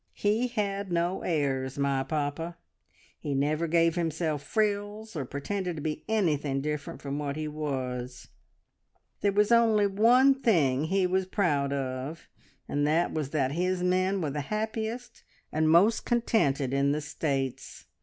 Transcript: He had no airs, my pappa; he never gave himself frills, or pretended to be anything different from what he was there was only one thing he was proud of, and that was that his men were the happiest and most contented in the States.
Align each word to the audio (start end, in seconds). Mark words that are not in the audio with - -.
He 0.15 0.47
had 0.47 0.91
no 0.91 1.21
airs, 1.21 1.77
my 1.77 2.01
pappa; 2.01 2.57
he 3.19 3.35
never 3.35 3.67
gave 3.67 3.93
himself 3.93 4.41
frills, 4.41 5.15
or 5.15 5.25
pretended 5.25 5.75
to 5.75 5.81
be 5.83 6.03
anything 6.09 6.59
different 6.59 7.03
from 7.03 7.19
what 7.19 7.35
he 7.35 7.47
was 7.47 8.27
there 9.19 9.31
was 9.31 9.51
only 9.51 9.85
one 9.85 10.33
thing 10.33 10.85
he 10.85 11.05
was 11.05 11.27
proud 11.27 11.71
of, 11.71 12.27
and 12.67 12.87
that 12.87 13.13
was 13.13 13.29
that 13.29 13.51
his 13.51 13.83
men 13.83 14.21
were 14.21 14.31
the 14.31 14.41
happiest 14.41 15.21
and 15.51 15.69
most 15.69 16.03
contented 16.03 16.73
in 16.73 16.93
the 16.93 17.01
States. 17.01 17.85